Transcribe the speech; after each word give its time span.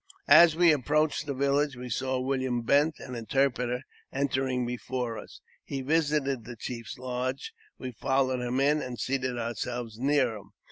As 0.33 0.55
we 0.55 0.71
approached 0.71 1.27
the 1.27 1.35
village 1.35 1.75
we 1.75 1.87
saw 1.87 2.19
William 2.19 2.63
Bent, 2.63 2.95
an 2.97 3.13
in 3.13 3.27
terpreter, 3.27 3.81
entering 4.11 4.65
before 4.65 5.15
us. 5.19 5.41
He 5.63 5.83
visited 5.83 6.43
the 6.43 6.55
chief's 6.55 6.97
lodge 6.97 7.53
we 7.77 7.91
followed 7.91 8.39
him 8.41 8.59
in, 8.59 8.81
and 8.81 8.99
seated 8.99 9.37
ourselves 9.37 9.99
near 9.99 10.37
him. 10.37 10.53